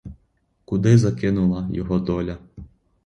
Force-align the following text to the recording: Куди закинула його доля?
Куди 0.65 0.97
закинула 0.97 1.69
його 1.71 1.99
доля? 1.99 2.37